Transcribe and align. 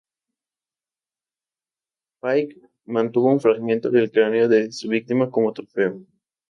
Pike 2.23 2.57
mantuvo 2.87 3.27
un 3.31 3.39
fragmento 3.39 3.91
del 3.91 4.09
cráneo 4.11 4.47
de 4.49 4.71
su 4.71 4.87
víctima 4.89 5.29
como 5.29 5.53
"trofeo". 5.53 6.03